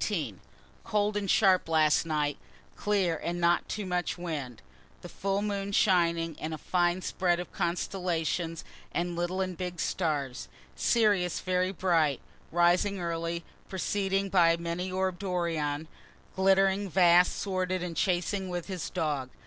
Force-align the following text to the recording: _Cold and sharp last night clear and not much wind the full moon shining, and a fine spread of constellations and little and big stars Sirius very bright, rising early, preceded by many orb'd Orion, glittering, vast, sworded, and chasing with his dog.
_Cold 0.84 1.18
and 1.18 1.30
sharp 1.30 1.68
last 1.68 2.06
night 2.06 2.38
clear 2.76 3.14
and 3.22 3.38
not 3.38 3.64
much 3.80 4.16
wind 4.16 4.62
the 5.02 5.08
full 5.10 5.42
moon 5.42 5.70
shining, 5.70 6.34
and 6.40 6.54
a 6.54 6.56
fine 6.56 7.02
spread 7.02 7.38
of 7.38 7.52
constellations 7.52 8.64
and 8.92 9.14
little 9.16 9.42
and 9.42 9.58
big 9.58 9.78
stars 9.78 10.48
Sirius 10.74 11.40
very 11.40 11.72
bright, 11.72 12.22
rising 12.50 13.00
early, 13.00 13.44
preceded 13.68 14.30
by 14.30 14.56
many 14.56 14.90
orb'd 14.90 15.22
Orion, 15.24 15.88
glittering, 16.36 16.88
vast, 16.88 17.38
sworded, 17.38 17.82
and 17.82 17.94
chasing 17.94 18.48
with 18.48 18.68
his 18.68 18.88
dog. 18.88 19.28